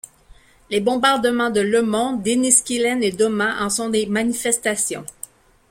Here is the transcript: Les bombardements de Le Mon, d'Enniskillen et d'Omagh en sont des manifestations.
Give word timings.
Les 0.71 0.79
bombardements 0.79 1.51
de 1.51 1.59
Le 1.61 1.83
Mon, 1.83 2.13
d'Enniskillen 2.13 3.03
et 3.03 3.11
d'Omagh 3.11 3.61
en 3.61 3.69
sont 3.69 3.89
des 3.89 4.07
manifestations. 4.07 5.05